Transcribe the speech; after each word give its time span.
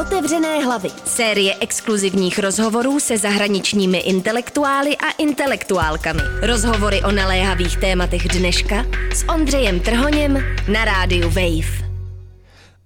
Otevřené 0.00 0.64
hlavy. 0.64 0.88
Série 1.04 1.54
exkluzivních 1.60 2.38
rozhovorů 2.38 3.00
se 3.00 3.18
zahraničními 3.18 3.98
intelektuály 3.98 4.96
a 4.96 5.10
intelektuálkami. 5.10 6.20
Rozhovory 6.42 7.02
o 7.02 7.12
naléhavých 7.12 7.76
tématech 7.76 8.28
dneška 8.28 8.86
s 9.14 9.28
Ondřejem 9.28 9.80
Trhoněm 9.80 10.38
na 10.72 10.84
rádiu 10.84 11.28
Wave. 11.28 11.90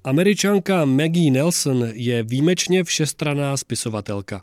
Američanka 0.04 0.84
Maggie 0.84 1.30
Nelson 1.30 1.88
je 1.92 2.22
výjimečně 2.22 2.84
všestraná 2.84 3.56
spisovatelka. 3.56 4.40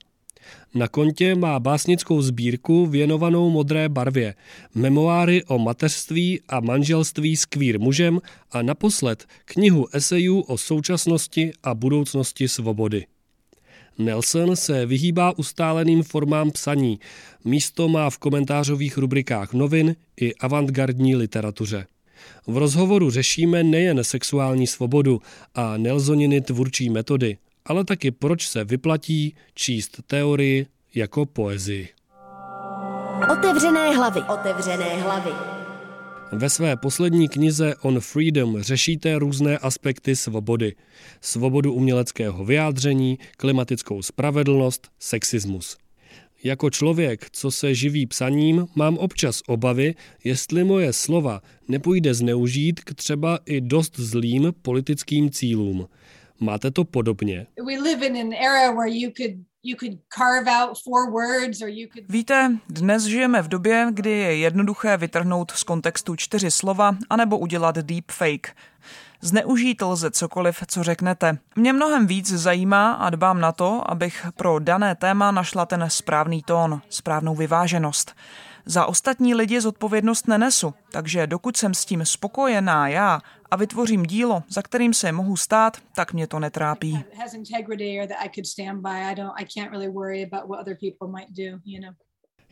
Na 0.75 0.87
kontě 0.87 1.35
má 1.35 1.59
básnickou 1.59 2.21
sbírku 2.21 2.85
věnovanou 2.85 3.49
modré 3.49 3.89
barvě, 3.89 4.35
memoáry 4.75 5.43
o 5.43 5.59
mateřství 5.59 6.41
a 6.47 6.59
manželství 6.59 7.37
s 7.37 7.45
queer 7.45 7.79
mužem 7.79 8.21
a 8.51 8.61
naposled 8.61 9.25
knihu 9.45 9.87
esejů 9.95 10.41
o 10.41 10.57
současnosti 10.57 11.51
a 11.63 11.73
budoucnosti 11.73 12.47
svobody. 12.47 13.05
Nelson 13.97 14.55
se 14.55 14.85
vyhýbá 14.85 15.37
ustáleným 15.37 16.03
formám 16.03 16.51
psaní, 16.51 16.99
místo 17.45 17.89
má 17.89 18.09
v 18.09 18.17
komentářových 18.17 18.97
rubrikách 18.97 19.53
novin 19.53 19.95
i 20.21 20.35
avantgardní 20.35 21.15
literatuře. 21.15 21.85
V 22.47 22.57
rozhovoru 22.57 23.09
řešíme 23.09 23.63
nejen 23.63 24.03
sexuální 24.03 24.67
svobodu 24.67 25.21
a 25.55 25.77
Nelsoniny 25.77 26.41
tvůrčí 26.41 26.89
metody, 26.89 27.37
ale 27.65 27.85
taky 27.85 28.11
proč 28.11 28.47
se 28.47 28.63
vyplatí 28.63 29.35
číst 29.53 30.01
teorii 30.07 30.65
jako 30.95 31.25
poezii. 31.25 31.89
Otevřené 33.33 33.95
hlavy. 33.95 34.21
Otevřené 34.21 35.01
hlavy. 35.01 35.31
Ve 36.31 36.49
své 36.49 36.77
poslední 36.77 37.29
knize 37.29 37.75
On 37.81 37.99
Freedom 37.99 38.61
řešíte 38.61 39.19
různé 39.19 39.57
aspekty 39.57 40.15
svobody. 40.15 40.75
Svobodu 41.21 41.73
uměleckého 41.73 42.45
vyjádření, 42.45 43.19
klimatickou 43.37 44.01
spravedlnost, 44.01 44.87
sexismus. 44.99 45.77
Jako 46.43 46.69
člověk, 46.69 47.27
co 47.31 47.51
se 47.51 47.75
živí 47.75 48.05
psaním, 48.05 48.67
mám 48.75 48.97
občas 48.97 49.41
obavy, 49.47 49.95
jestli 50.23 50.63
moje 50.63 50.93
slova 50.93 51.41
nepůjde 51.67 52.13
zneužít 52.13 52.79
k 52.79 52.93
třeba 52.93 53.39
i 53.45 53.61
dost 53.61 53.99
zlým 53.99 54.53
politickým 54.61 55.29
cílům. 55.29 55.87
Máte 56.43 56.71
to 56.71 56.83
podobně? 56.83 57.47
Víte, 62.09 62.57
dnes 62.69 63.03
žijeme 63.03 63.41
v 63.41 63.47
době, 63.47 63.87
kdy 63.91 64.09
je 64.09 64.37
jednoduché 64.37 64.97
vytrhnout 64.97 65.51
z 65.51 65.63
kontextu 65.63 66.15
čtyři 66.15 66.51
slova 66.51 66.95
anebo 67.09 67.37
udělat 67.37 67.75
deepfake. 67.75 68.55
Zneužít 69.21 69.81
lze 69.81 70.11
cokoliv, 70.11 70.63
co 70.67 70.83
řeknete. 70.83 71.37
Mě 71.55 71.73
mnohem 71.73 72.07
víc 72.07 72.33
zajímá 72.33 72.91
a 72.91 73.09
dbám 73.09 73.41
na 73.41 73.51
to, 73.51 73.91
abych 73.91 74.25
pro 74.35 74.59
dané 74.59 74.95
téma 74.95 75.31
našla 75.31 75.65
ten 75.65 75.85
správný 75.87 76.43
tón, 76.43 76.81
správnou 76.89 77.35
vyváženost. 77.35 78.15
Za 78.65 78.85
ostatní 78.85 79.35
lidi 79.35 79.61
zodpovědnost 79.61 80.27
nenesu, 80.27 80.73
takže 80.91 81.27
dokud 81.27 81.57
jsem 81.57 81.73
s 81.73 81.85
tím 81.85 82.05
spokojená 82.05 82.87
já 82.87 83.19
a 83.51 83.55
vytvořím 83.55 84.03
dílo, 84.03 84.43
za 84.49 84.61
kterým 84.61 84.93
se 84.93 85.11
mohu 85.11 85.37
stát, 85.37 85.77
tak 85.95 86.13
mě 86.13 86.27
to 86.27 86.39
netrápí. 86.39 86.99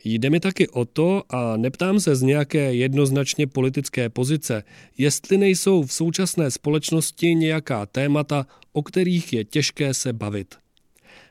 Jde 0.04 0.30
mi 0.30 0.40
taky 0.40 0.68
o 0.68 0.84
to, 0.84 1.22
a 1.28 1.56
neptám 1.56 2.00
se 2.00 2.16
z 2.16 2.22
nějaké 2.22 2.74
jednoznačně 2.74 3.46
politické 3.46 4.08
pozice, 4.08 4.62
jestli 4.98 5.38
nejsou 5.38 5.82
v 5.82 5.92
současné 5.92 6.50
společnosti 6.50 7.34
nějaká 7.34 7.86
témata, 7.86 8.46
o 8.72 8.82
kterých 8.82 9.32
je 9.32 9.44
těžké 9.44 9.94
se 9.94 10.12
bavit. 10.12 10.54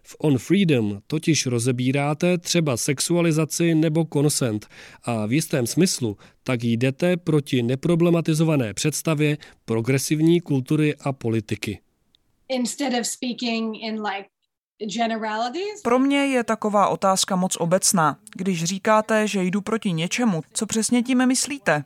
V 0.10 0.16
On 0.20 0.38
Freedom 0.38 1.02
totiž 1.08 1.46
rozebíráte 1.46 2.38
třeba 2.38 2.78
sexualizaci 2.78 3.76
nebo 3.76 4.06
consent 4.14 4.68
a 5.04 5.26
v 5.26 5.34
jistém 5.34 5.68
smyslu 5.68 6.18
tak 6.44 6.64
jdete 6.64 7.18
proti 7.18 7.64
neproblematizované 7.64 8.74
představě 8.74 9.38
progresivní 9.66 10.42
kultury 10.42 10.96
a 10.96 11.14
politiky. 11.14 11.80
Instead 12.48 12.94
of 13.00 13.08
speaking 13.08 13.76
in 13.84 14.02
like 14.02 14.30
pro 15.84 16.00
mě 16.00 16.26
je 16.26 16.44
taková 16.44 16.88
otázka 16.88 17.36
moc 17.36 17.56
obecná, 17.56 18.18
když 18.36 18.64
říkáte, 18.64 19.28
že 19.28 19.44
jdu 19.44 19.62
proti 19.62 19.92
něčemu, 19.92 20.42
co 20.54 20.66
přesně 20.66 21.04
tím 21.04 21.26
myslíte. 21.26 21.84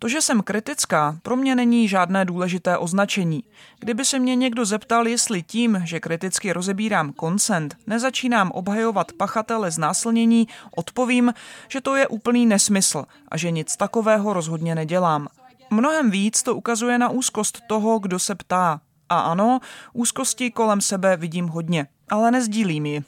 To, 0.00 0.08
že 0.08 0.22
jsem 0.22 0.42
kritická, 0.42 1.18
pro 1.22 1.36
mě 1.36 1.54
není 1.54 1.88
žádné 1.88 2.24
důležité 2.24 2.78
označení. 2.78 3.44
Kdyby 3.78 4.04
se 4.04 4.18
mě 4.18 4.36
někdo 4.36 4.64
zeptal, 4.64 5.08
jestli 5.08 5.42
tím, 5.42 5.82
že 5.84 6.00
kriticky 6.00 6.52
rozebírám 6.52 7.12
koncent, 7.12 7.76
nezačínám 7.86 8.50
obhajovat 8.50 9.12
pachatele 9.12 9.70
znásilnění, 9.70 10.48
odpovím, 10.76 11.34
že 11.68 11.80
to 11.80 11.96
je 11.96 12.08
úplný 12.08 12.46
nesmysl 12.46 13.04
a 13.28 13.36
že 13.36 13.50
nic 13.50 13.76
takového 13.76 14.32
rozhodně 14.32 14.74
nedělám. 14.74 15.28
Mnohem 15.70 16.10
víc 16.10 16.42
to 16.42 16.56
ukazuje 16.56 16.98
na 16.98 17.08
úzkost 17.08 17.60
toho, 17.68 17.98
kdo 17.98 18.18
se 18.18 18.34
ptá. 18.34 18.80
A 19.08 19.20
ano, 19.20 19.60
úzkosti 19.92 20.50
kolem 20.50 20.80
sebe 20.80 21.16
vidím 21.16 21.48
hodně 21.48 21.86
ale 22.10 22.30
nezdílím 22.30 22.86
ji. 22.86 23.02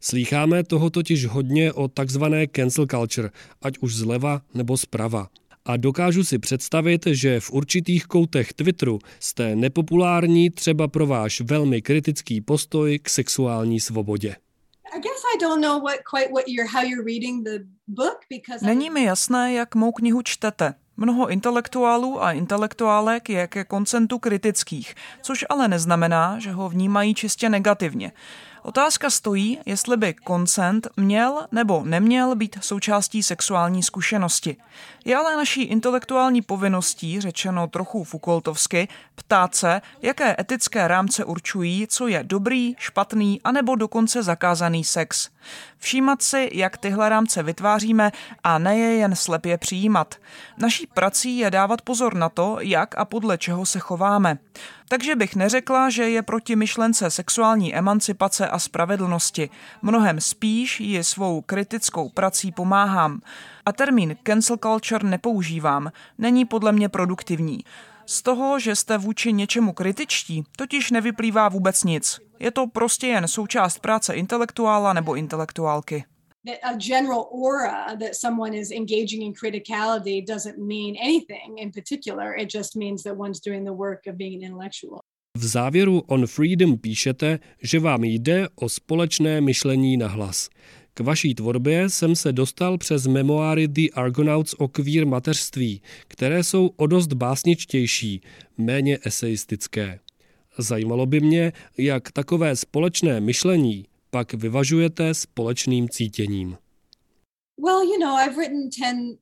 Slýcháme 0.00 0.64
toho 0.64 0.90
totiž 0.90 1.26
hodně 1.26 1.72
o 1.72 1.88
takzvané 1.88 2.46
cancel 2.46 2.86
culture, 2.86 3.30
ať 3.62 3.78
už 3.78 3.96
zleva 3.96 4.40
nebo 4.54 4.76
zprava. 4.76 5.28
A 5.64 5.76
dokážu 5.76 6.24
si 6.24 6.38
představit, 6.38 7.06
že 7.06 7.40
v 7.40 7.50
určitých 7.50 8.06
koutech 8.06 8.52
Twitteru 8.52 8.98
jste 9.20 9.56
nepopulární 9.56 10.50
třeba 10.50 10.88
pro 10.88 11.06
váš 11.06 11.40
velmi 11.40 11.82
kritický 11.82 12.40
postoj 12.40 12.98
k 12.98 13.08
sexuální 13.08 13.80
svobodě. 13.80 14.36
Není 18.62 18.90
mi 18.90 19.04
jasné, 19.04 19.52
jak 19.52 19.74
mou 19.74 19.92
knihu 19.92 20.22
čtete. 20.22 20.74
Mnoho 20.96 21.28
intelektuálů 21.28 22.22
a 22.22 22.32
intelektuálek 22.32 23.30
je 23.30 23.46
ke 23.46 23.64
koncentu 23.64 24.18
kritických, 24.18 24.94
což 25.22 25.44
ale 25.48 25.68
neznamená, 25.68 26.38
že 26.38 26.52
ho 26.52 26.68
vnímají 26.68 27.14
čistě 27.14 27.48
negativně. 27.48 28.12
Otázka 28.66 29.10
stojí, 29.10 29.58
jestli 29.66 29.96
by 29.96 30.14
koncent 30.14 30.88
měl 30.96 31.46
nebo 31.52 31.82
neměl 31.84 32.34
být 32.34 32.58
součástí 32.60 33.22
sexuální 33.22 33.82
zkušenosti. 33.82 34.56
Je 35.04 35.16
ale 35.16 35.36
naší 35.36 35.62
intelektuální 35.62 36.42
povinností, 36.42 37.20
řečeno 37.20 37.66
trochu 37.66 38.04
Foucaultovsky, 38.04 38.88
ptát 39.14 39.54
se, 39.54 39.82
jaké 40.02 40.36
etické 40.38 40.88
rámce 40.88 41.24
určují, 41.24 41.86
co 41.86 42.08
je 42.08 42.20
dobrý, 42.22 42.74
špatný 42.78 43.40
anebo 43.44 43.74
dokonce 43.76 44.22
zakázaný 44.22 44.84
sex. 44.84 45.28
Všímat 45.78 46.22
si, 46.22 46.50
jak 46.52 46.76
tyhle 46.76 47.08
rámce 47.08 47.42
vytváříme 47.42 48.12
a 48.44 48.58
ne 48.58 48.78
je 48.78 48.96
jen 48.96 49.16
slepě 49.16 49.58
přijímat. 49.58 50.14
Naší 50.58 50.86
prací 50.86 51.38
je 51.38 51.50
dávat 51.50 51.82
pozor 51.82 52.14
na 52.14 52.28
to, 52.28 52.56
jak 52.60 52.98
a 52.98 53.04
podle 53.04 53.38
čeho 53.38 53.66
se 53.66 53.78
chováme. 53.78 54.38
Takže 54.88 55.16
bych 55.16 55.36
neřekla, 55.36 55.90
že 55.90 56.08
je 56.10 56.22
proti 56.22 56.56
myšlence 56.56 57.10
sexuální 57.10 57.74
emancipace 57.74 58.48
a 58.48 58.58
spravedlnosti. 58.58 59.50
Mnohem 59.82 60.20
spíš 60.20 60.80
ji 60.80 61.04
svou 61.04 61.40
kritickou 61.40 62.08
prací 62.08 62.52
pomáhám. 62.52 63.20
A 63.66 63.72
termín 63.72 64.16
cancel 64.22 64.56
culture 64.56 65.08
nepoužívám. 65.08 65.90
Není 66.18 66.44
podle 66.44 66.72
mě 66.72 66.88
produktivní. 66.88 67.64
Z 68.06 68.22
toho, 68.22 68.58
že 68.58 68.76
jste 68.76 68.98
vůči 68.98 69.32
něčemu 69.32 69.72
kritičtí, 69.72 70.44
totiž 70.56 70.90
nevyplývá 70.90 71.48
vůbec 71.48 71.84
nic. 71.84 72.20
Je 72.38 72.50
to 72.50 72.66
prostě 72.66 73.06
jen 73.06 73.28
součást 73.28 73.78
práce 73.78 74.14
intelektuála 74.14 74.92
nebo 74.92 75.14
intelektuálky. 75.14 76.04
A 76.62 76.76
general 76.76 77.28
aura 77.30 77.96
that 78.00 78.14
someone 78.14 78.54
is 78.54 78.70
engaging 78.70 79.22
in 79.22 79.32
criticality 79.32 80.26
doesn't 80.26 80.58
mean 80.58 80.96
anything 81.00 81.58
in 81.58 81.72
particular. 81.72 82.34
It 82.36 82.50
just 82.50 82.76
means 82.76 83.02
that 83.02 83.16
one's 83.16 83.40
doing 83.40 83.64
the 83.64 83.72
work 83.72 84.06
of 84.06 84.16
being 84.16 84.44
an 84.44 84.50
intellectual. 84.50 85.00
V 85.36 85.46
závěru 85.46 86.02
On 86.06 86.26
Freedom 86.26 86.78
píšete, 86.78 87.38
že 87.62 87.80
vám 87.80 88.04
jde 88.04 88.48
o 88.54 88.68
společné 88.68 89.40
myšlení 89.40 89.96
na 89.96 90.08
hlas. 90.08 90.48
K 90.94 91.00
vaší 91.00 91.34
tvorbě 91.34 91.90
jsem 91.90 92.16
se 92.16 92.32
dostal 92.32 92.78
přes 92.78 93.06
memoáry 93.06 93.68
The 93.68 93.90
Argonauts 93.94 94.54
o 94.58 94.68
queer 94.68 95.06
mateřství, 95.06 95.82
které 96.08 96.44
jsou 96.44 96.70
o 96.76 96.86
dost 96.86 97.12
básničtější, 97.12 98.20
méně 98.58 98.98
eseistické. 99.04 99.98
Zajímalo 100.58 101.06
by 101.06 101.20
mě, 101.20 101.52
jak 101.78 102.12
takové 102.12 102.56
společné 102.56 103.20
myšlení 103.20 103.86
pak 104.14 104.32
vyvažujete 104.32 105.14
společným 105.14 105.88
cítěním. 105.88 106.56
Well, 107.64 107.82
you 107.82 107.98
know, 107.98 108.18
I've 108.18 108.36
written 108.36 108.70
ten 108.78 109.16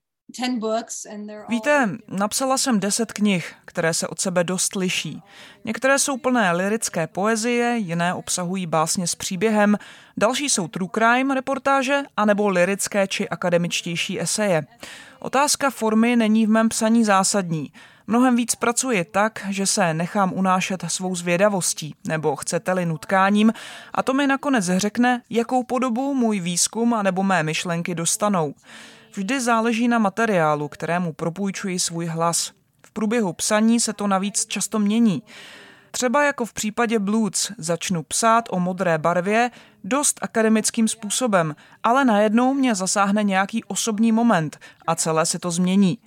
Víte, 1.49 1.89
napsala 2.09 2.59
jsem 2.59 2.81
deset 2.81 3.13
knih, 3.13 3.55
které 3.65 3.95
se 3.95 4.09
od 4.09 4.21
sebe 4.21 4.45
dost 4.45 4.77
liší. 4.77 5.23
Některé 5.65 5.99
jsou 5.99 6.17
plné 6.17 6.53
lirické 6.53 7.07
poezie, 7.07 7.79
jiné 7.79 8.15
obsahují 8.15 8.67
básně 8.67 9.07
s 9.07 9.15
příběhem, 9.15 9.77
další 10.17 10.49
jsou 10.49 10.69
true 10.69 10.91
crime 10.95 11.35
reportáže 11.35 12.03
anebo 12.17 12.49
lirické 12.49 13.07
či 13.07 13.29
akademičtější 13.29 14.21
eseje. 14.21 14.67
Otázka 15.21 15.71
formy 15.71 16.17
není 16.17 16.47
v 16.47 16.51
mém 16.51 16.69
psaní 16.69 17.05
zásadní. 17.05 17.73
Mnohem 18.07 18.37
víc 18.37 18.55
pracuji 18.55 19.05
tak, 19.05 19.47
že 19.49 19.67
se 19.67 19.95
nechám 19.95 20.33
unášet 20.33 20.85
svou 20.89 21.17
zvědavostí, 21.17 21.95
nebo 22.09 22.37
chcete-li 22.37 22.87
nutkáním, 22.87 23.53
a 23.95 24.03
to 24.03 24.15
mi 24.15 24.27
nakonec 24.27 24.65
řekne, 24.65 25.23
jakou 25.31 25.63
podobu 25.63 26.15
můj 26.15 26.41
výzkum 26.41 26.95
a 26.95 27.03
nebo 27.03 27.23
mé 27.23 27.43
myšlenky 27.43 27.95
dostanou. 27.95 28.55
Vždy 29.15 29.41
záleží 29.41 29.89
na 29.89 29.99
materiálu, 29.99 30.69
kterému 30.69 31.13
propůjčuji 31.13 31.79
svůj 31.79 32.07
hlas. 32.07 32.53
V 32.87 32.91
průběhu 32.91 33.33
psaní 33.33 33.81
se 33.81 33.93
to 33.93 34.07
navíc 34.07 34.47
často 34.47 34.79
mění. 34.79 35.23
Třeba 35.91 36.25
jako 36.25 36.45
v 36.45 36.53
případě 36.53 36.99
Bloods 36.99 37.53
začnu 37.59 38.03
psát 38.03 38.49
o 38.51 38.61
modré 38.61 38.99
barvě 38.99 39.51
dost 39.85 40.19
akademickým 40.23 40.89
způsobem, 40.89 41.57
ale 41.83 42.05
najednou 42.05 42.55
mě 42.55 42.75
zasáhne 42.75 43.23
nějaký 43.23 43.65
osobní 43.65 44.13
moment 44.13 44.59
a 44.87 44.95
celé 44.95 45.27
se 45.27 45.39
to 45.39 45.51
změní. 45.51 45.99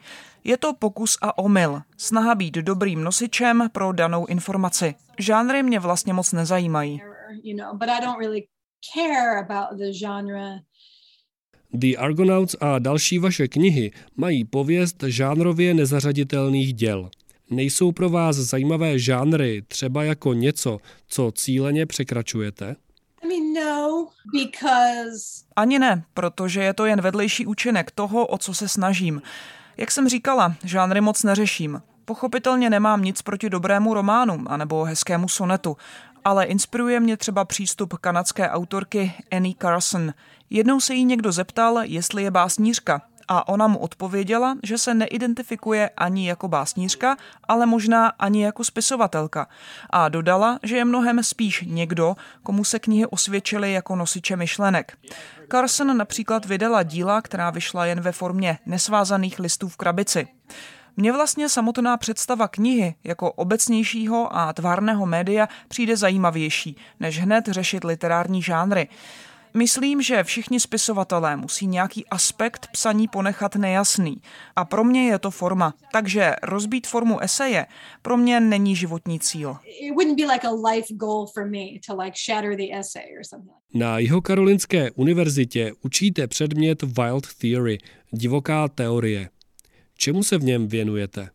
Je 0.47 0.57
to 0.57 0.73
pokus 0.73 1.17
a 1.21 1.37
omyl, 1.37 1.81
snaha 1.97 2.35
být 2.35 2.53
dobrým 2.53 3.03
nosičem 3.03 3.69
pro 3.71 3.91
danou 3.91 4.25
informaci. 4.25 4.95
Žánry 5.19 5.63
mě 5.63 5.79
vlastně 5.79 6.13
moc 6.13 6.31
nezajímají. 6.31 7.01
The 11.73 11.97
Argonauts 11.97 12.55
a 12.59 12.79
další 12.79 13.19
vaše 13.19 13.47
knihy 13.47 13.91
mají 14.15 14.45
pověst 14.45 15.03
žánrově 15.07 15.73
nezařaditelných 15.73 16.73
děl. 16.73 17.09
Nejsou 17.49 17.91
pro 17.91 18.09
vás 18.09 18.35
zajímavé 18.35 18.99
žánry 18.99 19.63
třeba 19.67 20.03
jako 20.03 20.33
něco, 20.33 20.77
co 21.07 21.31
cíleně 21.31 21.85
překračujete? 21.85 22.75
No, 23.55 24.07
Ani 25.55 25.79
ne, 25.79 26.03
protože 26.13 26.61
je 26.61 26.73
to 26.73 26.85
jen 26.85 27.01
vedlejší 27.01 27.45
účinek 27.45 27.91
toho, 27.91 28.27
o 28.27 28.37
co 28.37 28.53
se 28.53 28.67
snažím. 28.67 29.21
Jak 29.77 29.91
jsem 29.91 30.09
říkala, 30.09 30.55
žánry 30.63 31.01
moc 31.01 31.23
neřeším. 31.23 31.81
Pochopitelně 32.05 32.69
nemám 32.69 33.01
nic 33.01 33.21
proti 33.21 33.49
dobrému 33.49 33.93
románu 33.93 34.43
anebo 34.47 34.83
hezkému 34.83 35.27
sonetu, 35.27 35.77
ale 36.25 36.45
inspiruje 36.45 36.99
mě 36.99 37.17
třeba 37.17 37.45
přístup 37.45 37.93
kanadské 37.93 38.49
autorky 38.49 39.13
Annie 39.31 39.55
Carson. 39.61 40.13
Jednou 40.49 40.79
se 40.79 40.93
jí 40.93 41.05
někdo 41.05 41.31
zeptal, 41.31 41.79
jestli 41.83 42.23
je 42.23 42.31
básnířka 42.31 43.01
a 43.27 43.47
ona 43.47 43.67
mu 43.67 43.79
odpověděla, 43.79 44.57
že 44.63 44.77
se 44.77 44.93
neidentifikuje 44.93 45.89
ani 45.89 46.27
jako 46.27 46.47
básnířka, 46.47 47.17
ale 47.47 47.65
možná 47.65 48.07
ani 48.07 48.43
jako 48.43 48.63
spisovatelka. 48.63 49.47
A 49.89 50.09
dodala, 50.09 50.59
že 50.63 50.77
je 50.77 50.85
mnohem 50.85 51.23
spíš 51.23 51.63
někdo, 51.67 52.15
komu 52.43 52.63
se 52.63 52.79
knihy 52.79 53.05
osvědčily 53.05 53.73
jako 53.73 53.95
nosiče 53.95 54.35
myšlenek. 54.35 54.97
Carson 55.51 55.97
například 55.97 56.45
vydala 56.45 56.83
díla, 56.83 57.21
která 57.21 57.49
vyšla 57.49 57.85
jen 57.85 58.01
ve 58.01 58.11
formě 58.11 58.59
nesvázaných 58.65 59.39
listů 59.39 59.69
v 59.69 59.77
krabici. 59.77 60.27
Mně 60.97 61.11
vlastně 61.11 61.49
samotná 61.49 61.97
představa 61.97 62.47
knihy 62.47 62.95
jako 63.03 63.31
obecnějšího 63.31 64.37
a 64.37 64.53
tvárného 64.53 65.05
média 65.05 65.49
přijde 65.67 65.97
zajímavější, 65.97 66.77
než 66.99 67.19
hned 67.19 67.45
řešit 67.47 67.83
literární 67.83 68.41
žánry. 68.41 68.87
Myslím, 69.57 70.01
že 70.01 70.23
všichni 70.23 70.59
spisovatelé 70.59 71.37
musí 71.37 71.67
nějaký 71.67 72.05
aspekt 72.05 72.67
psaní 72.71 73.07
ponechat 73.07 73.55
nejasný. 73.55 74.17
A 74.55 74.65
pro 74.65 74.83
mě 74.83 75.07
je 75.07 75.19
to 75.19 75.31
forma. 75.31 75.73
Takže 75.91 76.33
rozbít 76.43 76.87
formu 76.87 77.19
eseje 77.19 77.65
pro 78.01 78.17
mě 78.17 78.39
není 78.39 78.75
životní 78.75 79.19
cíl. 79.19 79.57
Na 83.73 83.99
Jihokarolinské 83.99 84.91
univerzitě 84.91 85.71
učíte 85.81 86.27
předmět 86.27 86.83
Wild 86.83 87.35
Theory, 87.35 87.77
divoká 88.11 88.67
teorie. 88.67 89.29
Čemu 89.97 90.23
se 90.23 90.37
v 90.37 90.43
něm 90.43 90.67
věnujete? 90.67 91.29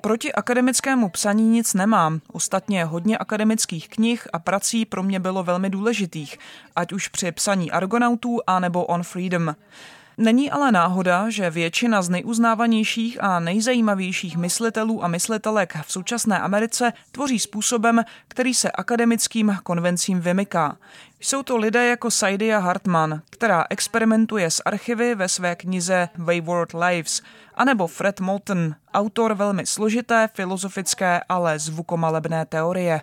Proti 0.00 0.32
akademickému 0.32 1.08
psaní 1.08 1.48
nic 1.48 1.74
nemám. 1.74 2.20
Ostatně 2.32 2.84
hodně 2.84 3.18
akademických 3.18 3.88
knih 3.88 4.28
a 4.32 4.38
prací 4.38 4.84
pro 4.84 5.02
mě 5.02 5.20
bylo 5.20 5.42
velmi 5.42 5.70
důležitých, 5.70 6.38
ať 6.76 6.92
už 6.92 7.08
při 7.08 7.32
psaní 7.32 7.70
Argonautů 7.70 8.38
a 8.46 8.60
nebo 8.60 8.84
On 8.84 9.02
Freedom. 9.02 9.54
Není 10.20 10.50
ale 10.50 10.72
náhoda, 10.72 11.30
že 11.30 11.50
většina 11.50 12.02
z 12.02 12.08
nejuznávanějších 12.08 13.24
a 13.24 13.40
nejzajímavějších 13.40 14.36
myslitelů 14.36 15.04
a 15.04 15.08
myslitelek 15.08 15.76
v 15.86 15.92
současné 15.92 16.40
Americe 16.40 16.92
tvoří 17.12 17.38
způsobem, 17.38 18.04
který 18.28 18.54
se 18.54 18.70
akademickým 18.70 19.58
konvencím 19.62 20.20
vymyká. 20.20 20.76
Jsou 21.20 21.42
to 21.42 21.56
lidé 21.56 21.86
jako 21.86 22.10
Saidia 22.10 22.58
Hartman, 22.58 23.22
která 23.30 23.64
experimentuje 23.70 24.50
s 24.50 24.62
archivy 24.64 25.14
ve 25.14 25.28
své 25.28 25.56
knize 25.56 26.08
Wayward 26.18 26.72
Lives, 26.74 27.22
anebo 27.54 27.86
Fred 27.86 28.20
Moulton, 28.20 28.74
autor 28.94 29.34
velmi 29.34 29.66
složité 29.66 30.28
filozofické, 30.34 31.20
ale 31.28 31.58
zvukomalebné 31.58 32.46
teorie. 32.46 33.00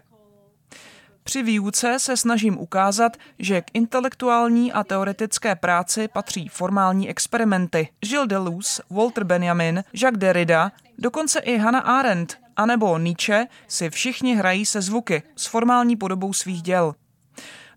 Při 1.27 1.43
výuce 1.43 1.99
se 1.99 2.17
snažím 2.17 2.57
ukázat, 2.57 3.17
že 3.39 3.61
k 3.61 3.65
intelektuální 3.73 4.73
a 4.73 4.83
teoretické 4.83 5.55
práci 5.55 6.07
patří 6.07 6.47
formální 6.47 7.09
experimenty. 7.09 7.89
Gilles 7.99 8.27
Deleuze, 8.27 8.83
Walter 8.89 9.23
Benjamin, 9.23 9.83
Jacques 9.93 10.19
Derrida, 10.19 10.71
dokonce 10.97 11.39
i 11.39 11.57
Hannah 11.57 11.87
Arendt 11.87 12.37
anebo 12.55 12.97
Nietzsche 12.97 13.47
si 13.67 13.89
všichni 13.89 14.35
hrají 14.35 14.65
se 14.65 14.81
zvuky 14.81 15.23
s 15.35 15.45
formální 15.45 15.95
podobou 15.95 16.33
svých 16.33 16.61
děl. 16.61 16.95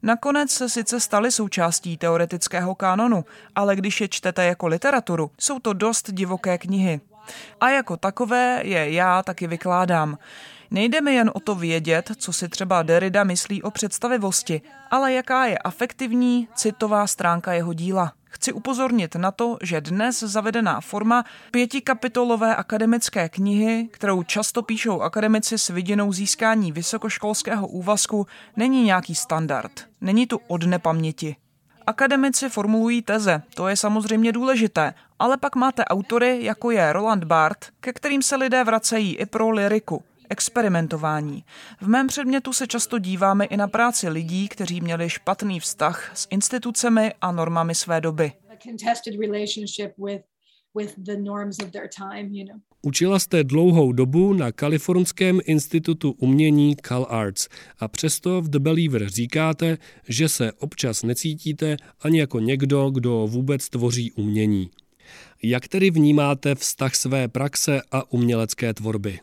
Nakonec 0.02 0.50
se 0.50 0.68
sice 0.68 1.00
staly 1.00 1.32
součástí 1.32 1.96
teoretického 1.96 2.74
kánonu, 2.74 3.24
ale 3.54 3.76
když 3.76 4.00
je 4.00 4.08
čtete 4.08 4.44
jako 4.44 4.66
literaturu, 4.66 5.30
jsou 5.38 5.58
to 5.58 5.72
dost 5.72 6.12
divoké 6.12 6.58
knihy. 6.58 7.00
A 7.60 7.68
jako 7.68 7.96
takové 7.96 8.60
je 8.64 8.92
já 8.92 9.22
taky 9.22 9.46
vykládám. 9.46 10.18
Nejde 10.70 11.00
mi 11.00 11.14
jen 11.14 11.30
o 11.34 11.40
to 11.40 11.54
vědět, 11.54 12.10
co 12.16 12.32
si 12.32 12.48
třeba 12.48 12.82
Derrida 12.82 13.24
myslí 13.24 13.62
o 13.62 13.70
představivosti, 13.70 14.60
ale 14.90 15.12
jaká 15.12 15.46
je 15.46 15.58
afektivní, 15.58 16.48
citová 16.54 17.06
stránka 17.06 17.52
jeho 17.52 17.72
díla. 17.72 18.12
Chci 18.24 18.52
upozornit 18.52 19.14
na 19.14 19.30
to, 19.30 19.58
že 19.62 19.80
dnes 19.80 20.18
zavedená 20.18 20.80
forma 20.80 21.24
pětikapitolové 21.50 22.56
akademické 22.56 23.28
knihy, 23.28 23.88
kterou 23.92 24.22
často 24.22 24.62
píšou 24.62 25.00
akademici 25.00 25.58
s 25.58 25.68
vidinou 25.68 26.12
získání 26.12 26.72
vysokoškolského 26.72 27.66
úvazku, 27.66 28.26
není 28.56 28.84
nějaký 28.84 29.14
standard. 29.14 29.72
Není 30.00 30.26
tu 30.26 30.40
od 30.46 30.66
nepaměti. 30.66 31.36
Akademici 31.86 32.48
formulují 32.48 33.02
teze, 33.02 33.42
to 33.54 33.68
je 33.68 33.76
samozřejmě 33.76 34.32
důležité, 34.32 34.94
ale 35.18 35.36
pak 35.36 35.56
máte 35.56 35.84
autory, 35.84 36.44
jako 36.44 36.70
je 36.70 36.92
Roland 36.92 37.24
Barthes, 37.24 37.70
ke 37.80 37.92
kterým 37.92 38.22
se 38.22 38.36
lidé 38.36 38.64
vracejí 38.64 39.16
i 39.16 39.26
pro 39.26 39.50
liriku 39.50 40.02
experimentování. 40.30 41.44
V 41.80 41.88
mém 41.88 42.06
předmětu 42.06 42.52
se 42.52 42.66
často 42.66 42.98
díváme 42.98 43.44
i 43.44 43.56
na 43.56 43.68
práci 43.68 44.08
lidí, 44.08 44.48
kteří 44.48 44.80
měli 44.80 45.10
špatný 45.10 45.60
vztah 45.60 46.10
s 46.14 46.26
institucemi 46.30 47.12
a 47.20 47.32
normami 47.32 47.74
své 47.74 48.00
doby. 48.00 48.32
Učila 52.82 53.18
jste 53.18 53.44
dlouhou 53.44 53.92
dobu 53.92 54.32
na 54.32 54.52
Kalifornském 54.52 55.40
institutu 55.44 56.14
umění 56.18 56.76
Cal 56.82 57.06
Arts 57.10 57.48
a 57.78 57.88
přesto 57.88 58.42
v 58.42 58.48
The 58.48 58.58
Believer 58.58 59.08
říkáte, 59.08 59.78
že 60.08 60.28
se 60.28 60.52
občas 60.52 61.02
necítíte 61.02 61.76
ani 62.00 62.20
jako 62.20 62.40
někdo, 62.40 62.90
kdo 62.90 63.26
vůbec 63.26 63.68
tvoří 63.68 64.12
umění. 64.12 64.70
Jak 65.42 65.68
tedy 65.68 65.90
vnímáte 65.90 66.54
vztah 66.54 66.94
své 66.94 67.28
praxe 67.28 67.80
a 67.92 68.12
umělecké 68.12 68.74
tvorby? 68.74 69.20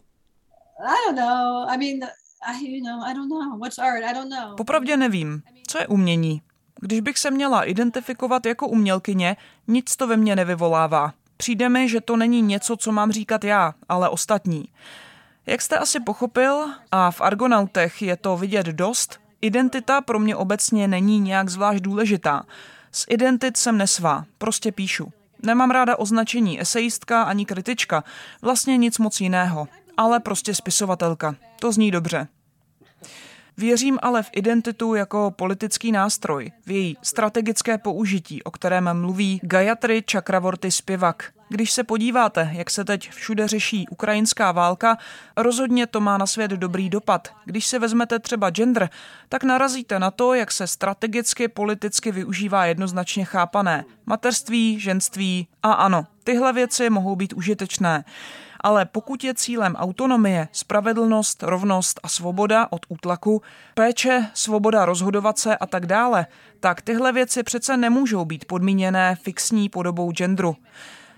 Popravdě 4.58 4.98
nevím. 4.98 5.42
Co 5.68 5.78
je 5.78 5.88
umění? 5.88 6.42
Když 6.82 7.00
bych 7.00 7.18
se 7.18 7.32
měla 7.32 7.64
identifikovat 7.64 8.46
jako 8.46 8.68
umělkyně, 8.68 9.38
nic 9.68 9.96
to 9.96 10.08
ve 10.08 10.18
mně 10.18 10.36
nevyvolává. 10.36 11.14
Přijde 11.38 11.70
mi, 11.70 11.90
že 11.90 12.02
to 12.02 12.16
není 12.16 12.42
něco, 12.42 12.78
co 12.78 12.92
mám 12.92 13.12
říkat 13.12 13.44
já, 13.44 13.74
ale 13.90 14.10
ostatní. 14.10 14.66
Jak 15.46 15.62
jste 15.62 15.78
asi 15.78 16.00
pochopil, 16.00 16.66
a 16.92 17.12
v 17.12 17.22
Argonautech 17.22 18.02
je 18.02 18.18
to 18.18 18.38
vidět 18.38 18.66
dost, 18.66 19.20
identita 19.42 20.02
pro 20.02 20.20
mě 20.20 20.36
obecně 20.36 20.88
není 20.88 21.20
nějak 21.20 21.50
zvlášť 21.50 21.84
důležitá. 21.84 22.44
Z 22.92 23.06
identit 23.10 23.58
jsem 23.58 23.78
nesvá, 23.78 24.26
prostě 24.38 24.72
píšu. 24.72 25.12
Nemám 25.44 25.72
ráda 25.72 25.96
označení 25.96 26.62
esejistka 26.62 27.24
ani 27.24 27.46
kritička, 27.46 28.04
vlastně 28.42 28.78
nic 28.78 28.98
moc 28.98 29.22
jiného 29.22 29.68
ale 29.98 30.20
prostě 30.20 30.56
spisovatelka. 30.56 31.36
To 31.60 31.72
zní 31.72 31.92
dobře. 31.92 32.28
Věřím 33.58 34.00
ale 34.02 34.24
v 34.24 34.30
identitu 34.32 34.96
jako 34.96 35.32
politický 35.32 35.92
nástroj, 35.92 36.52
v 36.66 36.72
její 36.72 36.98
strategické 37.02 37.78
použití, 37.78 38.44
o 38.44 38.52
kterém 38.52 38.90
mluví 38.94 39.40
Gayatri 39.44 40.04
Chakravorty 40.12 40.72
zpěvak. 40.72 41.32
Když 41.50 41.72
se 41.72 41.84
podíváte, 41.84 42.50
jak 42.54 42.70
se 42.70 42.86
teď 42.86 43.10
všude 43.10 43.48
řeší 43.48 43.88
ukrajinská 43.88 44.52
válka, 44.52 44.98
rozhodně 45.38 45.88
to 45.88 46.02
má 46.02 46.18
na 46.18 46.28
svět 46.28 46.52
dobrý 46.52 46.90
dopad. 46.90 47.28
Když 47.46 47.68
si 47.68 47.80
vezmete 47.80 48.20
třeba 48.20 48.50
gender, 48.50 48.90
tak 49.30 49.44
narazíte 49.44 50.00
na 50.00 50.12
to, 50.12 50.34
jak 50.34 50.52
se 50.52 50.68
strategicky, 50.68 51.48
politicky 51.48 52.12
využívá 52.12 52.66
jednoznačně 52.66 53.26
chápané 53.26 53.86
mateřství, 54.06 54.80
ženství 54.80 55.48
a 55.64 55.72
ano, 55.74 56.08
tyhle 56.24 56.54
věci 56.54 56.90
mohou 56.90 57.16
být 57.16 57.34
užitečné. 57.34 58.04
Ale 58.66 58.86
pokud 58.86 59.24
je 59.24 59.34
cílem 59.34 59.76
autonomie, 59.76 60.48
spravedlnost, 60.52 61.44
rovnost 61.44 62.00
a 62.04 62.08
svoboda 62.08 62.68
od 62.70 62.86
útlaku, 62.90 63.42
péče, 63.74 64.30
svoboda 64.34 64.86
rozhodovat 64.86 65.38
se 65.40 65.58
a 65.58 65.66
tak 65.66 65.86
dále, 65.86 66.26
tak 66.60 66.82
tyhle 66.82 67.12
věci 67.12 67.44
přece 67.44 67.78
nemůžou 67.78 68.26
být 68.26 68.46
podmíněné 68.46 69.16
fixní 69.22 69.70
podobou 69.70 70.12
genderu. 70.12 70.56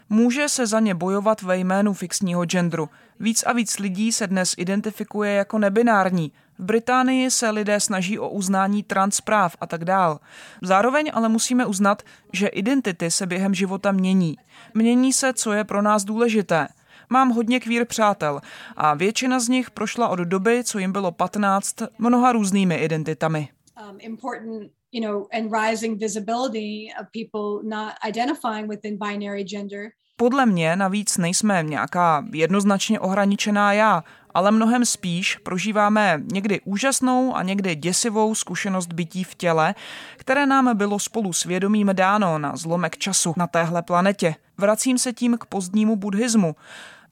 Může 0.10 0.50
se 0.50 0.68
za 0.68 0.80
ně 0.80 0.96
bojovat 0.96 1.42
ve 1.42 1.58
jménu 1.58 1.94
fixního 1.94 2.46
genderu. 2.46 2.89
Víc 3.20 3.44
a 3.44 3.54
víc 3.54 3.80
lidí 3.80 4.12
se 4.12 4.27
dnes 4.27 4.54
identifikuje 4.58 5.34
jako 5.34 5.58
nebinární. 5.58 6.32
V 6.60 6.63
Británii 6.63 7.32
se 7.32 7.50
lidé 7.50 7.80
snaží 7.80 8.20
o 8.20 8.30
uznání 8.30 8.84
transpráv 8.84 9.56
a 9.62 9.68
tak 9.68 9.86
dál. 9.86 10.20
Zároveň 10.62 11.12
ale 11.13 11.30
musíme 11.30 11.66
uznat, 11.66 12.04
že 12.34 12.48
identity 12.48 13.12
se 13.12 13.25
během 13.25 13.54
života 13.54 13.92
mění. 13.92 14.38
Mění 14.74 15.13
se, 15.13 15.34
co 15.34 15.54
je 15.54 15.63
pro 15.63 15.82
nás 15.82 16.04
důležité. 16.04 16.68
Mám 17.10 17.30
hodně 17.30 17.60
kvír 17.60 17.86
přátel 17.86 18.42
a 18.75 18.94
většina 18.94 19.39
z 19.39 19.48
nich 19.48 19.72
prošla 19.72 20.08
od 20.08 20.20
doby, 20.20 20.63
co 20.63 20.80
jim 20.80 20.92
bylo 20.92 21.12
15, 21.12 21.75
mnoha 21.98 22.32
různými 22.32 22.75
identitami. 22.75 23.50
Um, 23.89 23.98
important 24.00 24.72
you 24.92 25.01
know, 25.01 25.27
and 25.32 25.51
rising 25.51 26.00
visibility 26.00 26.89
of 27.01 27.08
people 27.12 27.70
not 27.70 27.94
identifying 28.08 28.70
within 28.70 28.98
binary 28.98 29.44
gender. 29.44 29.92
Podle 30.20 30.46
mě 30.46 30.75
navíc 30.75 31.18
nejsme 31.18 31.63
nějaká 31.63 32.25
jednoznačně 32.34 33.00
ohraničená 33.00 33.74
já, 33.74 34.04
ale 34.34 34.51
mnohem 34.51 34.86
spíš 34.86 35.38
prožíváme 35.38 36.22
někdy 36.32 36.62
úžasnou 36.66 37.36
a 37.36 37.44
někdy 37.44 37.75
děsivou 37.75 38.36
zkušenost 38.36 38.94
bytí 38.94 39.24
v 39.24 39.36
těle, 39.36 39.75
které 40.18 40.46
nám 40.46 40.77
bylo 40.77 41.00
spolu 41.00 41.34
svědomím 41.34 41.89
dáno 41.94 42.39
na 42.39 42.56
zlomek 42.56 42.98
času 42.98 43.34
na 43.38 43.48
téhle 43.48 43.82
planetě. 43.82 44.36
Vracím 44.57 44.97
se 44.97 45.13
tím 45.13 45.37
k 45.37 45.45
pozdnímu 45.45 45.95
buddhismu. 45.95 46.55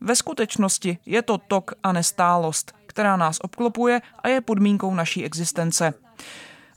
Ve 0.01 0.15
skutečnosti 0.15 0.97
je 1.05 1.21
to 1.21 1.37
tok 1.37 1.73
a 1.83 1.91
nestálost, 1.91 2.75
která 2.87 3.17
nás 3.17 3.37
obklopuje 3.41 4.01
a 4.19 4.27
je 4.27 4.41
podmínkou 4.41 4.93
naší 4.93 5.25
existence. 5.25 5.93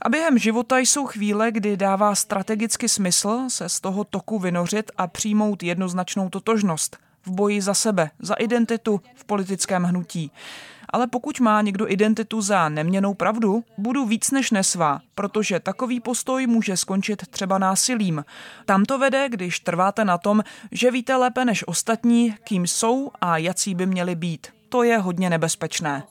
A 0.01 0.09
během 0.09 0.37
života 0.37 0.77
jsou 0.77 1.05
chvíle, 1.05 1.51
kdy 1.51 1.77
dává 1.77 2.15
strategicky 2.15 2.89
smysl 2.89 3.45
se 3.47 3.69
z 3.69 3.79
toho 3.79 4.03
toku 4.03 4.39
vynořit 4.39 4.91
a 4.97 5.07
přijmout 5.07 5.63
jednoznačnou 5.63 6.29
totožnost 6.29 6.97
v 7.25 7.31
boji 7.31 7.61
za 7.61 7.73
sebe, 7.73 8.11
za 8.19 8.33
identitu 8.33 9.01
v 9.15 9.25
politickém 9.25 9.83
hnutí. 9.83 10.31
Ale 10.89 11.07
pokud 11.07 11.39
má 11.39 11.61
někdo 11.61 11.91
identitu 11.91 12.41
za 12.41 12.69
neměnou 12.69 13.13
pravdu, 13.13 13.63
budu 13.77 14.05
víc 14.05 14.31
než 14.31 14.51
nesvá, 14.51 14.99
protože 15.15 15.59
takový 15.59 15.99
postoj 15.99 16.47
může 16.47 16.77
skončit 16.77 17.27
třeba 17.27 17.57
násilím. 17.57 18.25
Tam 18.65 18.85
to 18.85 18.97
vede, 18.97 19.29
když 19.29 19.59
trváte 19.59 20.05
na 20.05 20.17
tom, 20.17 20.43
že 20.71 20.91
víte 20.91 21.15
lépe 21.15 21.45
než 21.45 21.67
ostatní, 21.67 22.35
kým 22.43 22.67
jsou 22.67 23.11
a 23.21 23.37
jací 23.37 23.75
by 23.75 23.85
měli 23.85 24.15
být. 24.15 24.47
To 24.69 24.83
je 24.83 24.97
hodně 24.97 25.29
nebezpečné 25.29 26.03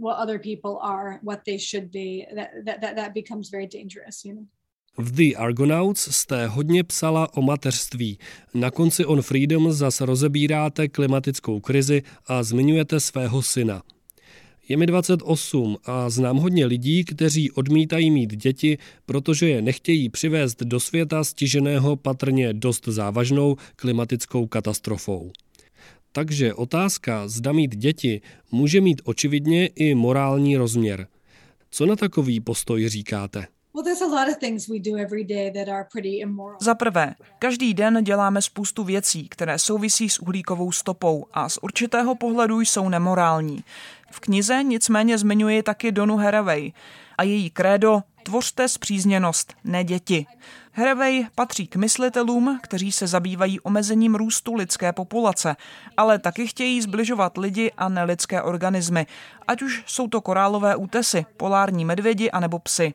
what 0.00 0.18
other 0.18 0.38
people 0.38 0.80
are, 0.82 1.20
what 1.22 1.44
they 1.44 1.58
should 1.58 1.92
be, 1.92 2.26
that, 2.34 2.80
that, 2.80 2.96
that 2.96 3.14
becomes 3.14 3.50
very 3.50 3.66
dangerous, 3.66 4.24
you 4.24 4.34
know. 4.34 4.46
V 5.00 5.12
The 5.12 5.36
Argonauts 5.36 6.08
jste 6.10 6.46
hodně 6.46 6.84
psala 6.84 7.36
o 7.36 7.42
mateřství. 7.42 8.18
Na 8.54 8.70
konci 8.70 9.04
On 9.04 9.22
Freedom 9.22 9.72
zas 9.72 10.00
rozebíráte 10.00 10.88
klimatickou 10.88 11.60
krizi 11.60 12.02
a 12.26 12.42
zmiňujete 12.42 13.00
svého 13.00 13.42
syna. 13.42 13.82
Je 14.68 14.76
mi 14.76 14.86
28 14.86 15.76
a 15.84 16.10
znám 16.10 16.36
hodně 16.36 16.66
lidí, 16.66 17.04
kteří 17.04 17.50
odmítají 17.50 18.10
mít 18.10 18.36
děti, 18.36 18.78
protože 19.06 19.48
je 19.48 19.62
nechtějí 19.62 20.08
přivést 20.08 20.62
do 20.62 20.80
světa 20.80 21.24
stiženého 21.24 21.96
patrně 21.96 22.52
dost 22.52 22.88
závažnou 22.88 23.56
klimatickou 23.76 24.46
katastrofou. 24.46 25.32
Takže 26.12 26.54
otázka, 26.54 27.28
zda 27.28 27.52
mít 27.52 27.76
děti, 27.76 28.20
může 28.50 28.80
mít 28.80 29.02
očividně 29.04 29.66
i 29.66 29.94
morální 29.94 30.56
rozměr. 30.56 31.06
Co 31.70 31.86
na 31.86 31.96
takový 31.96 32.40
postoj 32.40 32.88
říkáte? 32.88 33.46
Za 36.60 36.74
prvé, 36.74 37.14
každý 37.38 37.74
den 37.74 38.04
děláme 38.04 38.42
spoustu 38.42 38.84
věcí, 38.84 39.28
které 39.28 39.58
souvisí 39.58 40.10
s 40.10 40.18
uhlíkovou 40.18 40.72
stopou 40.72 41.26
a 41.32 41.48
z 41.48 41.58
určitého 41.62 42.14
pohledu 42.14 42.60
jsou 42.60 42.88
nemorální. 42.88 43.64
V 44.10 44.20
knize 44.20 44.62
nicméně 44.62 45.18
zmiňuji 45.18 45.62
taky 45.62 45.92
Donu 45.92 46.16
Haraway 46.16 46.72
a 47.18 47.22
její 47.22 47.50
krédo 47.50 48.02
Tvořte 48.22 48.68
zpřízněnost, 48.68 49.54
ne 49.64 49.84
děti. 49.84 50.26
Haraway 50.72 51.26
patří 51.34 51.66
k 51.66 51.76
myslitelům, 51.76 52.58
kteří 52.62 52.92
se 52.92 53.06
zabývají 53.06 53.60
omezením 53.60 54.14
růstu 54.14 54.54
lidské 54.54 54.92
populace, 54.92 55.56
ale 55.96 56.18
taky 56.18 56.46
chtějí 56.46 56.82
zbližovat 56.82 57.38
lidi 57.38 57.72
a 57.76 57.88
nelidské 57.88 58.42
organismy, 58.42 59.06
ať 59.48 59.62
už 59.62 59.82
jsou 59.86 60.08
to 60.08 60.20
korálové 60.20 60.76
útesy, 60.76 61.26
polární 61.36 61.84
medvědi 61.84 62.30
anebo 62.30 62.58
psy. 62.58 62.94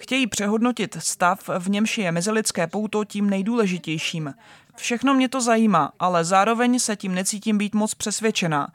Chtějí 0.00 0.26
přehodnotit 0.26 0.96
stav, 1.00 1.50
v 1.58 1.70
němž 1.70 1.98
je 1.98 2.12
mezilidské 2.12 2.66
pouto 2.66 3.04
tím 3.04 3.30
nejdůležitějším. 3.30 4.34
Všechno 4.76 5.14
mě 5.14 5.28
to 5.28 5.40
zajímá, 5.40 5.92
ale 5.98 6.24
zároveň 6.24 6.78
se 6.78 6.96
tím 6.96 7.14
necítím 7.14 7.58
být 7.58 7.74
moc 7.74 7.94
přesvědčená. 7.94 8.72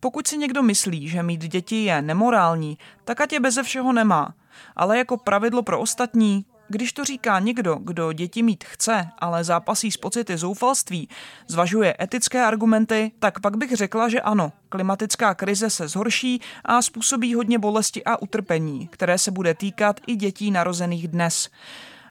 Pokud 0.00 0.26
si 0.26 0.38
někdo 0.38 0.62
myslí, 0.62 1.08
že 1.08 1.22
mít 1.22 1.40
děti 1.40 1.84
je 1.84 2.02
nemorální, 2.02 2.78
tak 3.04 3.20
ať 3.20 3.32
je 3.32 3.40
beze 3.40 3.62
všeho 3.62 3.92
nemá. 3.92 4.34
Ale 4.76 4.98
jako 4.98 5.16
pravidlo 5.16 5.62
pro 5.62 5.80
ostatní, 5.80 6.44
když 6.68 6.92
to 6.92 7.04
říká 7.04 7.38
někdo, 7.38 7.74
kdo 7.74 8.12
děti 8.12 8.42
mít 8.42 8.64
chce, 8.64 9.08
ale 9.18 9.44
zápasí 9.44 9.90
s 9.90 9.96
pocity 9.96 10.36
zoufalství, 10.36 11.08
zvažuje 11.48 11.94
etické 12.00 12.44
argumenty, 12.44 13.12
tak 13.18 13.40
pak 13.40 13.56
bych 13.56 13.72
řekla, 13.76 14.08
že 14.08 14.20
ano, 14.20 14.52
klimatická 14.68 15.34
krize 15.34 15.70
se 15.70 15.88
zhorší 15.88 16.40
a 16.64 16.82
způsobí 16.82 17.34
hodně 17.34 17.58
bolesti 17.58 18.04
a 18.04 18.22
utrpení, 18.22 18.88
které 18.88 19.18
se 19.18 19.30
bude 19.30 19.54
týkat 19.54 20.00
i 20.06 20.16
dětí 20.16 20.50
narozených 20.50 21.08
dnes. 21.08 21.48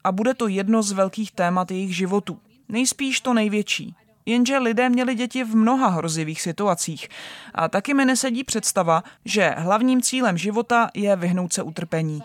A 0.04 0.12
bude 0.12 0.34
to 0.34 0.48
jedno 0.48 0.82
z 0.82 0.92
velkých 0.92 1.32
témat 1.32 1.70
jejich 1.70 1.96
životů. 1.96 2.40
Nejspíš 2.68 3.20
to 3.20 3.34
největší. 3.34 3.94
Jenže 4.28 4.58
lidé 4.58 4.88
měli 4.88 5.14
děti 5.14 5.44
v 5.44 5.56
mnoha 5.56 5.88
hrozivých 5.88 6.40
situacích. 6.40 7.08
A 7.54 7.68
taky 7.68 7.94
mi 7.94 8.04
nesedí 8.04 8.44
představa, 8.44 9.02
že 9.24 9.54
hlavním 9.56 10.02
cílem 10.02 10.38
života 10.38 10.90
je 10.94 11.16
vyhnout 11.16 11.52
se 11.52 11.62
utrpení. 11.62 12.20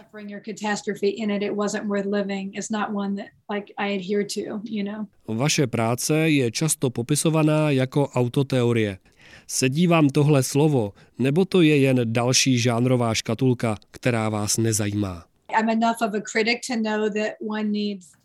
Vaše 5.27 5.67
práce 5.67 6.29
je 6.29 6.51
často 6.51 6.89
popisovaná 6.89 7.69
jako 7.69 8.09
autoteorie. 8.09 8.97
Sedí 9.47 9.87
vám 9.87 10.09
tohle 10.09 10.43
slovo, 10.43 10.93
nebo 11.19 11.45
to 11.45 11.61
je 11.61 11.77
jen 11.77 12.01
další 12.03 12.59
žánrová 12.59 13.13
škatulka, 13.13 13.77
která 13.91 14.29
vás 14.29 14.57
nezajímá? 14.57 15.32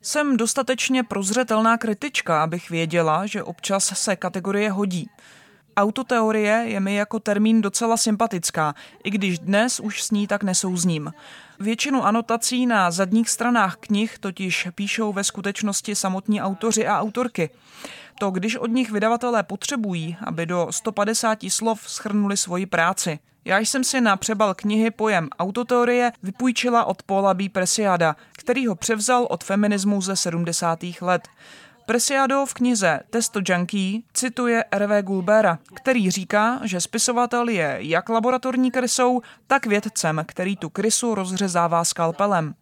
Jsem 0.03 0.37
dostatečně 0.37 1.03
prozřetelná 1.03 1.79
kritička, 1.79 2.43
abych 2.43 2.71
věděla, 2.71 3.27
že 3.27 3.43
občas 3.43 3.93
se 4.03 4.17
kategorie 4.17 4.71
hodí. 4.71 5.09
Autoteorie 5.77 6.65
je 6.67 6.81
mi 6.81 6.95
jako 6.95 7.21
termín 7.21 7.61
docela 7.61 7.97
sympatická, 7.97 8.75
i 9.05 9.11
když 9.11 9.39
dnes 9.39 9.81
už 9.81 10.03
s 10.03 10.11
ní 10.11 10.27
tak 10.27 10.43
nesouzním. 10.43 11.13
Většinu 11.61 12.05
anotací 12.05 12.67
na 12.67 12.91
zadních 12.91 13.29
stranách 13.31 13.77
knih 13.77 14.19
totiž 14.19 14.69
píšou 14.75 15.13
ve 15.13 15.25
skutečnosti 15.25 15.95
samotní 15.95 16.43
autoři 16.43 16.87
a 16.87 17.01
autorky. 17.01 17.51
To, 18.21 18.31
když 18.31 18.57
od 18.57 18.67
nich 18.67 18.91
vydavatelé 18.91 19.43
potřebují, 19.43 20.17
aby 20.27 20.47
do 20.47 20.69
150 20.71 21.39
slov 21.49 21.81
schrnuli 21.87 22.37
svoji 22.37 22.67
práci. 22.67 23.19
Já 23.49 23.59
jsem 23.59 23.85
si 23.85 24.01
na 24.01 24.17
přebal 24.17 24.55
knihy 24.55 24.91
pojem 24.91 25.29
autoteorie 25.39 26.13
vypůjčila 26.23 26.85
od 26.85 27.03
Paula 27.03 27.35
B. 27.35 27.49
Presiada, 27.49 28.17
který 28.33 28.67
ho 28.67 28.75
převzal 28.75 29.27
od 29.31 29.45
feminismu 29.45 30.03
ze 30.03 30.17
70. 30.17 30.79
let. 31.01 31.29
Presiado 31.87 32.47
v 32.47 32.55
knize 32.55 33.01
Testo 33.11 33.41
Junkie 33.49 34.01
cituje 34.13 34.65
R.V. 34.71 35.03
Gulbera, 35.03 35.59
který 35.75 36.11
říká, 36.11 36.61
že 36.65 36.81
spisovatel 36.81 37.49
je 37.49 37.77
jak 37.81 38.09
laboratorní 38.09 38.71
krysou, 38.71 39.21
tak 39.47 39.67
vědcem, 39.67 40.25
který 40.27 40.57
tu 40.57 40.69
krysu 40.69 41.15
rozřezává 41.15 41.85
skalpelem. 41.85 42.55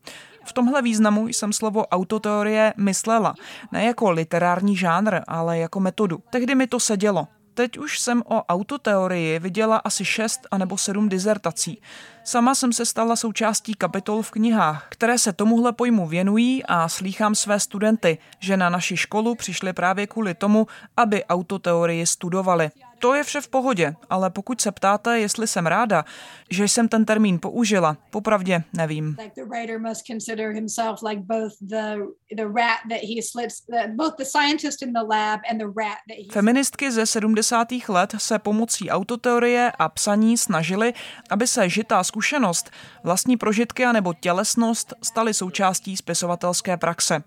V 0.44 0.52
tomhle 0.52 0.82
významu 0.82 1.28
jsem 1.28 1.52
slovo 1.52 1.86
autoteorie 1.86 2.74
myslela, 2.76 3.34
ne 3.72 3.84
jako 3.84 4.10
literární 4.10 4.76
žánr, 4.76 5.20
ale 5.28 5.58
jako 5.58 5.80
metodu. 5.80 6.22
Tehdy 6.30 6.54
mi 6.54 6.66
to 6.66 6.80
sedělo. 6.80 7.28
Teď 7.56 7.78
už 7.78 7.98
jsem 7.98 8.22
o 8.26 8.44
autoteorii 8.44 9.38
viděla 9.38 9.76
asi 9.76 10.04
šest 10.04 10.40
anebo 10.50 10.78
sedm 10.78 11.08
dizertací. 11.08 11.82
Sama 12.24 12.54
jsem 12.54 12.72
se 12.72 12.86
stala 12.86 13.16
součástí 13.16 13.74
kapitol 13.74 14.22
v 14.22 14.30
knihách, 14.30 14.86
které 14.88 15.18
se 15.18 15.32
tomuhle 15.32 15.72
pojmu 15.72 16.06
věnují 16.06 16.64
a 16.64 16.88
slýchám 16.88 17.34
své 17.34 17.60
studenty, 17.60 18.18
že 18.38 18.56
na 18.56 18.68
naši 18.68 18.96
školu 18.96 19.34
přišli 19.34 19.72
právě 19.72 20.06
kvůli 20.06 20.34
tomu, 20.34 20.66
aby 20.96 21.24
autoteorii 21.24 22.06
studovali. 22.06 22.70
To 22.98 23.14
je 23.14 23.24
vše 23.24 23.40
v 23.40 23.48
pohodě, 23.48 23.94
ale 24.10 24.30
pokud 24.30 24.60
se 24.60 24.72
ptáte, 24.72 25.20
jestli 25.20 25.46
jsem 25.46 25.66
ráda, 25.66 26.04
že 26.50 26.68
jsem 26.68 26.88
ten 26.88 27.04
termín 27.04 27.38
použila, 27.38 27.96
popravdě 28.10 28.62
nevím. 28.72 29.16
Feministky 36.32 36.92
ze 36.92 37.06
70. 37.06 37.68
let 37.88 38.14
se 38.18 38.38
pomocí 38.38 38.90
autoteorie 38.90 39.72
a 39.78 39.88
psaní 39.88 40.38
snažily, 40.38 40.94
aby 41.30 41.46
se 41.46 41.68
žitá 41.68 42.04
zkušenost, 42.04 42.70
vlastní 43.04 43.36
prožitky 43.36 43.84
a 43.84 43.92
nebo 43.92 44.14
tělesnost 44.14 44.94
staly 45.02 45.34
součástí 45.34 45.96
spisovatelské 45.96 46.76
praxe. 46.76 47.22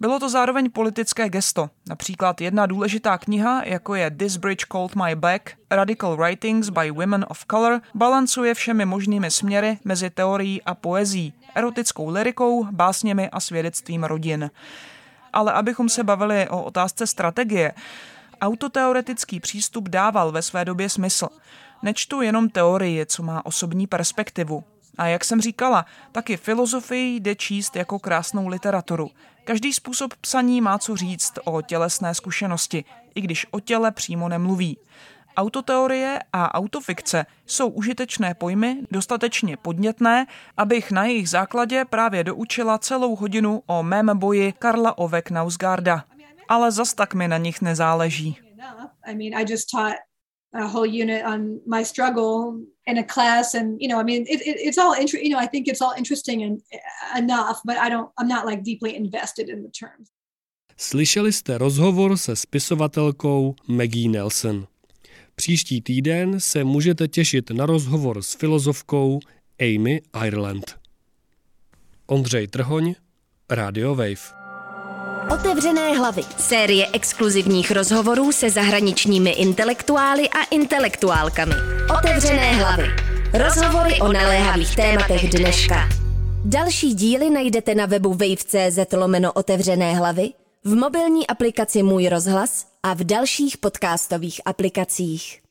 Bylo 0.00 0.18
to 0.18 0.28
zároveň 0.28 0.70
politické 0.70 1.28
gesto. 1.28 1.70
Například 1.88 2.40
jedna 2.40 2.66
důležitá 2.66 3.18
kniha, 3.18 3.62
jako 3.64 3.94
je 3.94 4.10
This 4.10 4.36
Bridge 4.36 4.64
Called 4.72 4.96
My 4.96 5.14
Back, 5.14 5.50
Radical 5.70 6.16
Writings 6.16 6.68
by 6.68 6.90
Women 6.90 7.26
of 7.28 7.44
Color, 7.50 7.80
balancuje 7.94 8.54
všemi 8.54 8.84
možnými 8.84 9.30
směry 9.30 9.78
mezi 9.84 10.10
teorií 10.10 10.62
a 10.62 10.74
poezí, 10.74 11.34
erotickou 11.54 12.10
lirikou, 12.10 12.64
básněmi 12.64 13.30
a 13.30 13.40
svědectvím 13.40 14.04
rodin. 14.04 14.50
Ale 15.32 15.52
abychom 15.52 15.88
se 15.88 16.04
bavili 16.04 16.48
o 16.48 16.62
otázce 16.62 17.06
strategie, 17.06 17.72
autoteoretický 18.40 19.40
přístup 19.40 19.88
dával 19.88 20.32
ve 20.32 20.42
své 20.42 20.64
době 20.64 20.88
smysl. 20.88 21.28
Nečtu 21.82 22.22
jenom 22.22 22.48
teorii, 22.48 23.06
co 23.06 23.22
má 23.22 23.46
osobní 23.46 23.86
perspektivu. 23.86 24.64
A 24.98 25.06
jak 25.06 25.24
jsem 25.24 25.40
říkala, 25.40 25.86
taky 26.12 26.36
filozofii 26.36 27.16
jde 27.16 27.34
číst 27.34 27.76
jako 27.76 27.98
krásnou 27.98 28.48
literaturu. 28.48 29.10
Každý 29.44 29.72
způsob 29.72 30.14
psaní 30.20 30.60
má 30.60 30.78
co 30.78 30.96
říct 30.96 31.32
o 31.44 31.62
tělesné 31.62 32.14
zkušenosti, 32.14 32.84
i 33.14 33.20
když 33.20 33.46
o 33.50 33.60
těle 33.60 33.90
přímo 33.90 34.28
nemluví. 34.28 34.78
Autoteorie 35.36 36.18
a 36.32 36.54
autofikce 36.54 37.26
jsou 37.46 37.68
užitečné 37.68 38.34
pojmy, 38.34 38.82
dostatečně 38.90 39.56
podnětné, 39.56 40.26
abych 40.56 40.90
na 40.90 41.04
jejich 41.04 41.28
základě 41.28 41.84
právě 41.84 42.24
doučila 42.24 42.78
celou 42.78 43.16
hodinu 43.16 43.62
o 43.66 43.82
mém 43.82 44.18
boji 44.18 44.52
Karla 44.52 44.98
Ove 44.98 45.22
Knausgarda. 45.22 46.04
Ale 46.48 46.72
zas 46.72 46.94
tak 46.94 47.14
mi 47.14 47.28
na 47.28 47.38
nich 47.38 47.62
nezáleží. 47.62 48.38
In 52.86 52.98
a 52.98 53.04
class 53.04 53.54
and 53.54 53.76
you 53.80 53.88
know 53.88 54.00
i 54.00 54.04
mean 54.04 54.22
it, 54.28 54.40
it, 54.40 54.56
it's 54.58 54.78
all 54.78 54.94
inter- 55.00 55.22
you 55.22 55.30
know 55.30 55.38
i 55.38 55.46
think 55.46 55.68
it's 55.68 55.80
all 55.80 55.94
interesting 55.96 56.42
and 56.42 56.62
uh, 56.72 57.18
enough 57.18 57.60
but 57.64 57.76
i 57.76 57.90
don't 57.90 58.10
i'm 58.18 58.28
not 58.28 58.46
like 58.46 58.62
deeply 58.62 58.96
invested 58.96 59.48
in 59.48 59.62
the 59.62 59.70
terms 59.70 60.08
Slyšeli 60.78 61.32
jste 61.32 61.58
rozhovor 61.58 62.16
se 62.16 62.36
spisovatelkou 62.36 63.54
Maggie 63.68 64.08
Nelson. 64.08 64.66
Příští 65.34 65.80
týden 65.80 66.40
se 66.40 66.64
můžete 66.64 67.08
těšit 67.08 67.50
na 67.50 67.66
rozhovor 67.66 68.22
s 68.22 68.34
filozofkou 68.34 69.20
Amy 69.60 70.02
Ireland. 70.26 70.76
Ondřej 72.06 72.46
Trhoň, 72.46 72.94
Radio 73.50 73.94
Wave. 73.94 74.45
Otevřené 75.34 75.92
hlavy. 75.92 76.22
Série 76.38 76.86
exkluzivních 76.92 77.70
rozhovorů 77.70 78.32
se 78.32 78.50
zahraničními 78.50 79.30
intelektuály 79.30 80.28
a 80.28 80.44
intelektuálkami. 80.50 81.54
Otevřené 81.98 82.52
hlavy. 82.52 82.84
Rozhovory 83.32 84.00
o 84.00 84.12
naléhavých 84.12 84.76
tématech 84.76 85.30
dneška. 85.30 85.88
Další 86.44 86.94
díly 86.94 87.30
najdete 87.30 87.74
na 87.74 87.86
webu 87.86 88.10
wave.cz 88.10 88.92
lomeno 88.92 89.32
otevřené 89.32 89.94
hlavy, 89.94 90.30
v 90.64 90.74
mobilní 90.74 91.26
aplikaci 91.26 91.82
Můj 91.82 92.08
rozhlas 92.08 92.66
a 92.82 92.94
v 92.94 93.04
dalších 93.04 93.58
podcastových 93.58 94.40
aplikacích. 94.44 95.45